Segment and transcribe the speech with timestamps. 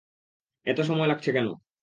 [0.67, 1.47] এতো সময় লাগছে কেন।